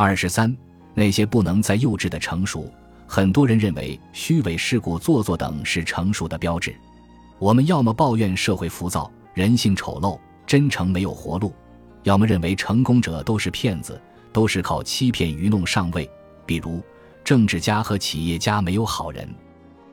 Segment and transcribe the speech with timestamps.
[0.00, 0.56] 二十三，
[0.94, 2.72] 那些不能再幼稚的成熟，
[3.04, 6.72] 很多人认为虚伪、世故、做作等是成熟的标志。
[7.40, 10.16] 我们要么抱怨社会浮躁、人性丑陋、
[10.46, 11.52] 真诚没有活路，
[12.04, 14.00] 要么认为成功者都是骗子，
[14.32, 16.08] 都是靠欺骗愚弄上位。
[16.46, 16.80] 比如，
[17.24, 19.28] 政治家和企业家没有好人。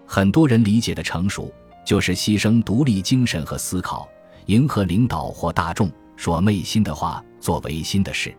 [0.06, 1.52] 很多人理解的成熟，
[1.84, 4.08] 就是牺牲独立精神和思考，
[4.46, 8.32] 迎合领导或大众，说昧心的话，做违心的事。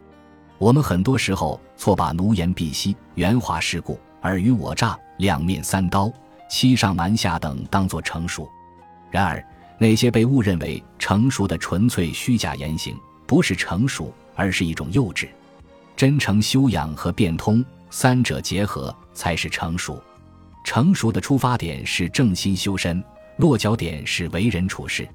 [0.59, 6.11] 我们很多时候错把奴颜婢膝、圆滑世故、尔虞我诈、两面三刀、
[6.49, 8.49] 欺上瞒下等当作成熟。
[9.11, 9.45] 然而，
[9.79, 15.29] 那些被误认为成熟的纯粹虚假言行，不是成熟，而是一种幼稚。
[15.95, 20.03] 真诚、修养和变通三者结合，才是成熟。
[20.65, 23.03] 成熟的出发点是正心修身，
[23.37, 25.07] 落脚点是为人处事。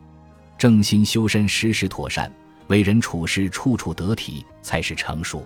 [0.58, 2.32] 正心修身，时时妥善；
[2.72, 5.46] 为人处事，处处得体，才是成熟。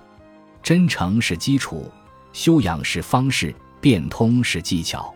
[0.62, 1.92] 真诚是基础，
[2.34, 5.12] 修养是方式，变通是技巧，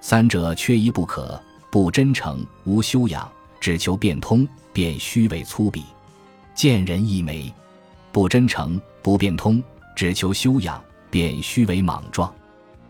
[0.00, 1.38] 三者缺一不可。
[1.70, 5.82] 不真诚，无修养，只求变通，便虚伪粗鄙；
[6.54, 7.52] 见人一枚。
[8.12, 9.62] 不真诚，不变通，
[9.94, 12.30] 只求修养，便虚伪莽撞；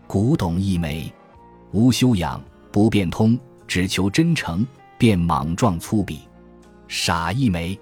[0.07, 1.11] 古董一枚。
[1.71, 4.65] 无修养，不变通，只求真诚，
[4.97, 6.19] 便莽撞粗鄙；
[6.87, 7.77] 傻一枚，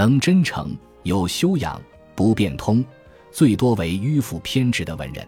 [0.00, 1.78] 能真诚有修养，
[2.14, 2.82] 不变通，
[3.30, 5.22] 最多为迂腐偏执的文人；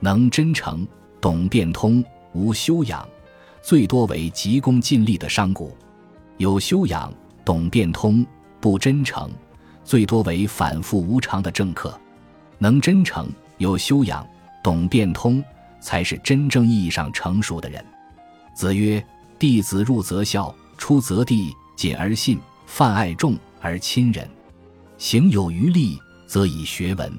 [0.00, 0.88] 能真诚
[1.20, 3.06] 懂变通，无修养，
[3.60, 5.70] 最多为急功近利的商贾；
[6.38, 7.12] 有修养
[7.44, 8.24] 懂变通，
[8.62, 9.30] 不真诚，
[9.84, 11.90] 最多为反复无常的政客；
[12.56, 14.26] 能真诚有修养
[14.64, 15.44] 懂变通。
[15.80, 17.84] 才是真正意义上成熟的人。
[18.54, 19.04] 子曰
[19.38, 24.28] ：“弟子入则孝，出则弟，谨而信，泛爱众而亲仁，
[24.96, 27.12] 行有余力，则以学文。”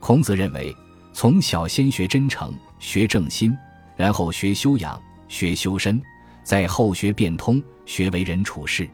[0.00, 0.74] 孔子认为，
[1.12, 3.56] 从小先学真诚，学正心，
[3.96, 6.00] 然后学修养，学修身，
[6.42, 8.88] 再后学变通，学为人处事。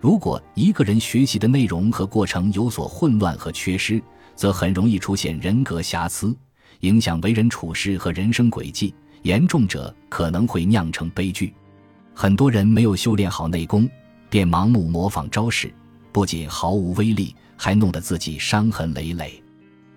[0.00, 4.02] 如果一个人学习的内容和过程有所混乱和缺失，
[4.34, 6.36] 则很容易出现人格瑕疵。
[6.80, 11.54] 影响为人处事和人生轨迹，严重者可能会酿成悲剧。
[12.12, 13.88] 很多人没有修炼好内功，
[14.28, 15.72] 便盲目模仿招式，
[16.12, 19.42] 不仅毫无威力，还弄得自己伤痕累累。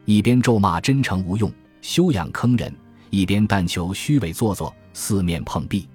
[0.06, 2.74] 一边咒骂真诚无用、修养坑人，
[3.10, 5.88] 一边但求虚伪做作、四面碰壁，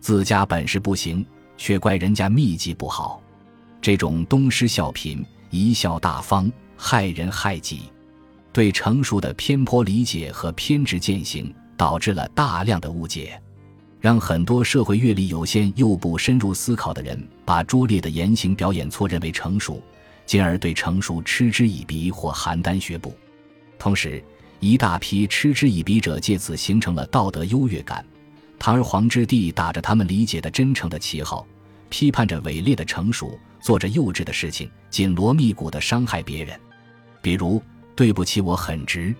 [0.00, 1.24] 自家本事不行，
[1.56, 3.20] 却怪人家秘籍不好。
[3.80, 7.82] 这种东施效颦、贻笑大方，害人害己。
[8.52, 13.40] 对成熟的偏颇理解和偏执践行，导致了大量的误解，
[14.00, 19.82] 让很多社会阅历有限又不深入思考的人，把拙劣的言行表演错认为成熟，
[20.24, 23.16] 进而对成熟嗤之以鼻或邯郸学步。
[23.78, 24.22] 同时，
[24.60, 28.04] 一大批嗤之以鼻者借此形成了道德优越感。
[28.58, 31.46] 堂而皇之地打着他们理解的真诚的旗号，
[31.88, 36.58] 批判着伪劣的成熟，做着幼稚的事情，紧锣密鼓地伤害别人，
[37.22, 37.62] 比如。
[37.96, 39.12] 对不起，我很直。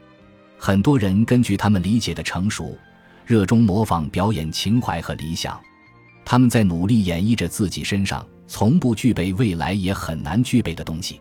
[0.57, 2.79] 很多人根据他们理解的成熟，
[3.29, 5.61] 热衷模仿表演情怀和理想。
[6.25, 11.21] 他们在努力演绎着自己身上从不具备、未来也很难具备的东西，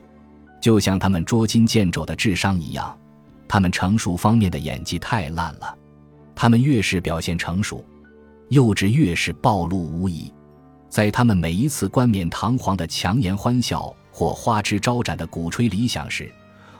[0.61, 2.97] 就像他们捉襟见肘的智商一样。
[3.45, 5.77] 他们成熟方面的演技太烂了。
[6.33, 7.83] 他们越是表现成熟，
[8.47, 10.31] 幼稚越是暴露无遗。
[10.87, 16.31] 在他们每一次冠冕堂皇的强颜欢笑或花枝招展的鼓吹理想时，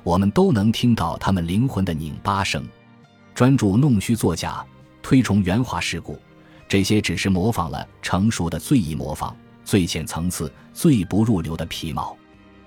[0.04, 2.66] 我们都能听到他们灵魂的拧巴声，
[3.36, 4.66] 专注弄虚作假，
[5.08, 6.20] 推崇圆滑世故，
[6.68, 12.14] 这些只是模仿了成熟的最易模仿、最浅层次、最不入流的皮毛，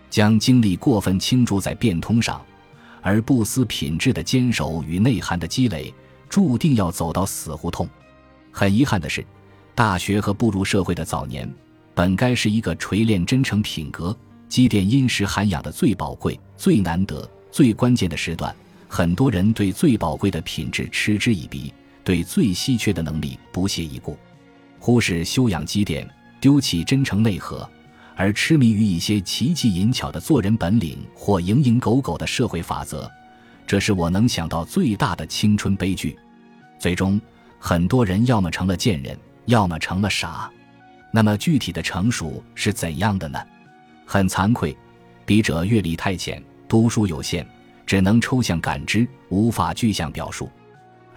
[0.08, 2.40] 将精力过分倾注在变通上，
[3.02, 5.92] 而不思品质的坚守与内涵的积累，
[6.30, 7.86] 注定要走到死胡同。
[8.50, 9.22] 很遗憾的是，
[9.74, 11.46] 大学和步入社会的早年，
[11.94, 14.16] 本该是一个锤炼真诚品格。
[14.48, 18.56] 积淀殷实涵养的最宝贵、最难得、最关键的时段，
[18.88, 21.70] 很多人对最宝贵的品质嗤之以鼻，
[22.02, 24.16] 对最稀缺的能力不屑一顾，
[24.78, 26.08] 忽视修养积淀，
[26.40, 27.68] 丢弃真诚内核，
[28.16, 33.10] 而痴迷于一些奇技淫巧的做人本领或蝇营狗苟的社会法则，
[33.66, 36.18] 这是我能想到最大的青春悲剧。
[36.78, 37.20] 最终，
[37.58, 40.50] 很多人要么成了贱人，要么成了傻。
[41.12, 43.38] 那么，具体的成熟是怎样的呢？
[44.06, 44.76] 很惭愧，
[45.26, 47.46] 笔者阅历太浅，读书有限，
[47.84, 50.48] 只能抽象感知，无法具象表述。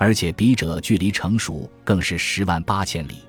[0.03, 3.19] 而且笔者距离成熟更是十万八千里。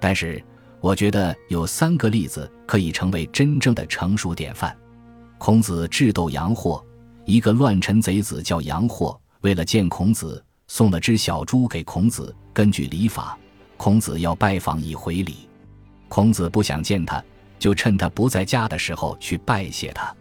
[0.00, 0.42] 但是，
[0.80, 4.74] 我觉得有三个例子可以成为真正的成熟典范。
[5.36, 6.82] 孔子智斗杨货，
[7.26, 12.34] 一个乱臣贼子叫杨货，为了见孔子，送了只小猪给孔子。
[12.50, 13.38] 根据礼法，
[13.76, 15.46] 孔子要拜访以回礼。
[16.08, 17.22] 孔子不想见他，
[17.58, 20.16] 就趁他不在家的时候去拜谢他。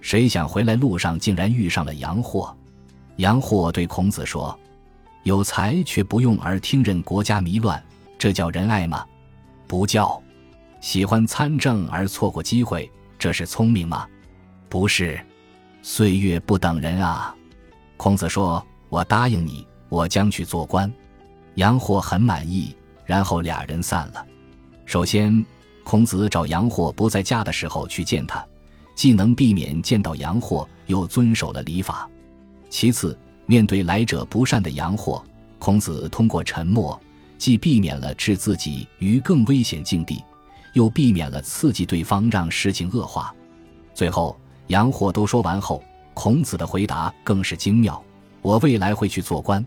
[0.00, 2.56] 谁想回来路上竟然遇上了杨货。
[3.16, 4.58] 杨货对孔子说
[5.24, 7.82] ：“有才却不用而听任国家迷乱，
[8.18, 9.04] 这叫仁爱吗？
[9.66, 10.22] 不叫。
[10.80, 14.06] 喜欢参政而错过机会，这是聪明吗？
[14.68, 15.18] 不是。
[15.82, 17.34] 岁月不等人啊。”
[17.96, 20.92] 孔子说：“我答应你，我将去做官。”
[21.56, 22.76] 杨货很满意，
[23.06, 24.26] 然后俩人散了。
[24.84, 25.44] 首先，
[25.84, 28.44] 孔子找杨货不在家的时候去见他，
[28.94, 32.06] 既能避免见到杨货，又遵守了礼法。
[32.68, 35.22] 其次，面对来者不善的杨货，
[35.58, 36.98] 孔子通过沉默，
[37.38, 40.22] 既避免了置自己于更危险境地，
[40.72, 43.34] 又避免了刺激对方让事情恶化。
[43.94, 44.38] 最后，
[44.68, 45.82] 杨货都说完后，
[46.14, 48.02] 孔子的回答更是精妙
[48.42, 49.64] ：“我未来会去做官。”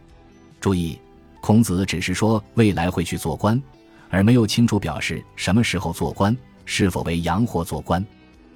[0.59, 0.99] 注意，
[1.41, 3.61] 孔子只是说未来会去做官。
[4.09, 8.03] 而没有清楚表示什么时候做官，是否为阳货做官，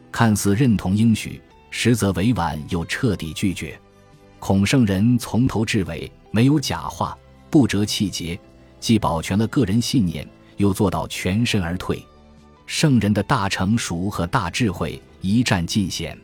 [0.09, 3.77] 看似认同应许，实则委婉又彻底拒绝。
[4.41, 7.15] 孔圣人从头至尾没有假话，
[7.51, 8.37] 不折气节，
[8.79, 10.27] 既保全了个人信念，
[10.57, 12.03] 又做到全身而退。
[12.65, 16.17] 圣人的大成熟和大智慧一战尽显。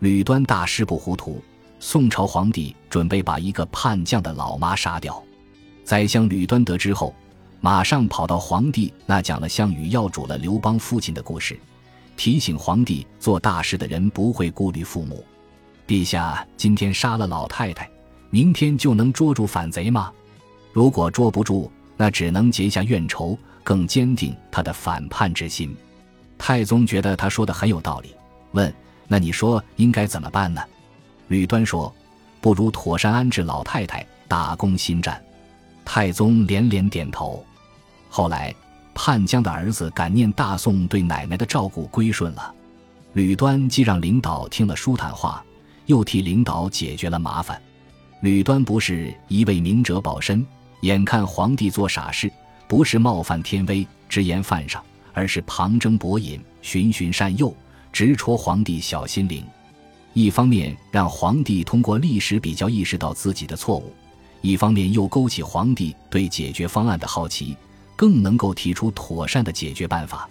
[0.00, 1.42] 吕端大师不糊涂，
[1.80, 5.20] 宋朝皇帝准备把一个叛将的老妈杀掉，
[5.82, 7.14] 宰相吕端得知后。
[7.62, 11.58] 马上跑到皇帝那讲了项羽要煮了刘邦父亲的故事，
[12.18, 15.24] 提醒皇帝做大事的人不会顾虑父母。
[15.86, 17.88] 陛下今天杀了老太太，
[18.30, 20.12] 明天就能捉住反贼吗？
[20.72, 25.74] 如果捉不住，那只能结下怨仇，更坚定他的反叛之心。
[26.36, 28.14] 太宗觉得他说的很有道理，
[28.52, 28.72] 问
[29.08, 30.60] ：“那你说应该怎么办呢？”
[31.28, 31.94] 吕端说
[32.42, 35.22] ：“不如妥善安置老太太，打攻新战。”
[35.84, 37.44] 太宗连连点头。
[38.08, 38.52] 后来，
[38.92, 42.52] 叛将的儿子感念大宋对奶奶的照顾，归顺了。
[43.12, 45.42] 吕端既让领导听了舒坦话，
[45.86, 47.60] 又替领导解决了麻烦。
[48.20, 50.44] 吕端不是一位明哲保身，
[50.82, 52.30] 眼看皇帝做傻事，
[52.68, 57.54] 不是冒犯天威、直言犯上，而是旁征博引、循循善诱，
[57.92, 59.44] 直戳皇帝小心灵。
[60.12, 63.92] 一方面让皇帝通过历史比较意识到自己的错误。
[64.40, 67.56] 一方面又勾起皇帝对解决方案的好奇，
[67.96, 70.28] 更能够提出妥善的解决办法。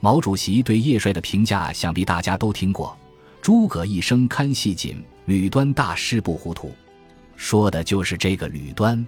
[0.00, 2.96] 毛主席对叶帅的评价，想必大家都听过
[3.40, 6.72] ：“诸葛一生看细谨，吕端大师不糊涂。”
[7.36, 9.06] 说的就是这个吕端。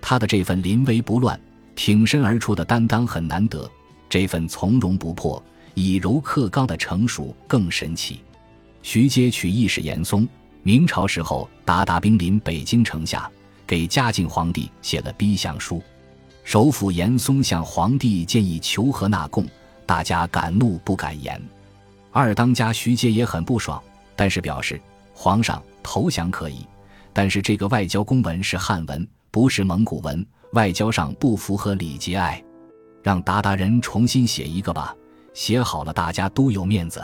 [0.00, 1.40] 他的这份临危不乱、
[1.74, 3.70] 挺身而出的担当很难得，
[4.08, 5.42] 这份从容不迫、
[5.74, 8.20] 以柔克刚的成熟更神奇。
[8.82, 10.28] 徐阶取义是严嵩，
[10.62, 13.30] 明朝时候鞑靼兵临北京城下。
[13.64, 15.80] 给嘉靖皇帝写了逼降书，
[16.44, 19.46] 首辅严嵩向皇帝建议求和纳贡，
[19.86, 21.40] 大家敢怒不敢言。
[22.12, 23.82] 二当家徐阶也很不爽，
[24.14, 24.80] 但是表示
[25.14, 26.66] 皇上投降可以，
[27.12, 32.42] 但是这个外交公文是汉文，不是蒙古文，外交上不符合礼节，哎，
[33.02, 34.94] 让鞑靼人重新写一个吧，
[35.32, 37.02] 写好了大家都有面子。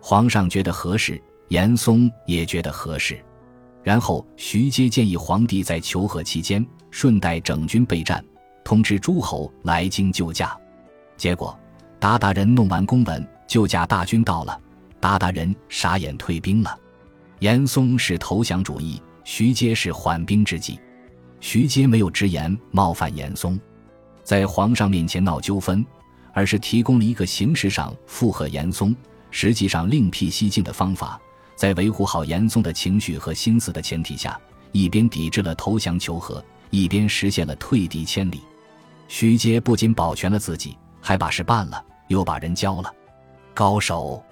[0.00, 3.22] 皇上觉得合适，严嵩也觉得合适。
[3.82, 8.24] 然后，徐阶建议皇帝在求和期间顺带整军备战，
[8.64, 10.56] 通知诸侯来京救驾。
[11.16, 11.58] 结果，
[12.00, 14.56] 鞑靼人弄完公文，救驾大军到了，
[15.00, 16.78] 鞑靼人傻眼退兵了。
[17.40, 20.78] 严嵩是投降主义，徐阶是缓兵之计。
[21.40, 23.58] 徐阶没有直言冒犯严嵩，
[24.22, 25.84] 在皇上面前闹纠纷，
[26.32, 28.94] 而是提供了一个形式上附和严嵩，
[29.32, 31.20] 实际上另辟蹊径的方法。
[31.56, 34.38] 在维护好严嵩的情绪和心思的前提下，
[34.70, 36.40] 一边抵制了投降求和，
[36.70, 38.42] 一边实现了退敌千里。
[39.08, 42.94] 徐阶不仅保全了自己，还把事办了，又把人交了。
[43.60, 44.24] 高手，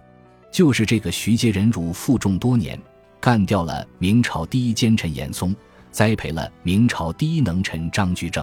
[0.50, 2.80] 就是这个徐阶，忍辱负重多年，
[3.20, 5.54] 干掉了明朝第一奸臣严嵩，
[5.90, 8.42] 栽培了明朝第一能臣张居正。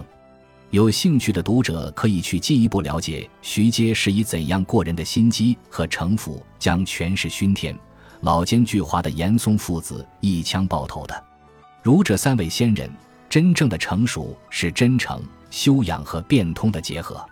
[0.70, 7.76] 有兴趣的读者可以去进一步了解徐阶是以怎样过人的心机和城府，将权势熏天。
[8.20, 11.24] 老奸巨猾的严嵩父子一枪爆头的，
[11.82, 12.88] 儒者三位先人，
[13.28, 17.26] 真正的成熟是真诚、修养和变通的结合。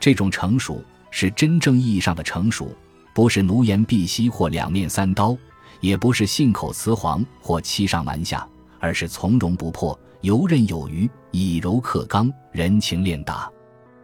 [0.00, 2.74] 这种成熟是真正意义上的成熟，
[3.18, 5.36] 不是奴颜婢膝或两面三刀，
[5.80, 8.48] 也不是信口雌黄或欺上瞒下，
[8.78, 13.50] 而是从容不迫、游刃有余、以柔克刚、人情练达。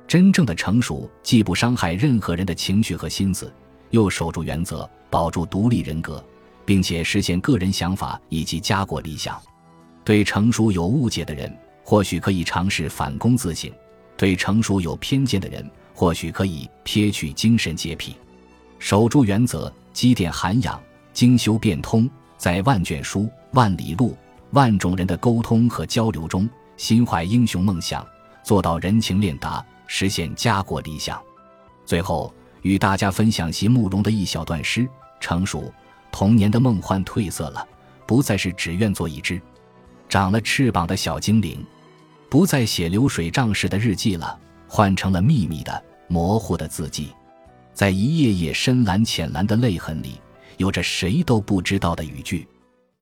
[0.09, 3.55] 真正的成熟既不伤害任何人的情绪和心思，
[3.91, 4.91] 又守住原则。
[5.09, 6.21] 保住独立人格，
[6.65, 9.41] 并且实现个人想法以及家国理想。
[10.03, 13.71] 对成熟有误解的人，或许可以尝试反躬自省；
[14.17, 18.17] 对成熟有偏见的人，或许可以撇去精神洁癖，
[18.85, 20.79] 守住原则，积淀涵养，
[21.15, 24.15] 精修变通，在万卷书、万里路、
[24.51, 28.07] 万种人的沟通和交流中，心怀英雄梦想，
[28.43, 31.19] 做到人情练达，实现家国理想。
[31.87, 34.87] 最后，与大家分享席慕容的一小段诗：
[35.19, 35.73] 成熟，
[36.13, 37.67] 童年的梦幻褪色了，
[38.07, 39.41] 不再是只愿做一只
[40.11, 41.65] 长了翅膀的小精灵，
[42.29, 44.39] 不再写流水账式的日记了。
[44.69, 47.15] 换成了秘密的、模糊的字迹，
[47.75, 50.21] 在一页页深蓝、浅蓝的泪痕里，
[50.59, 52.47] 有着谁都不知道的语句。